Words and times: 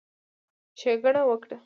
ښېګڼه 0.79 1.21
وکړه، 1.29 1.57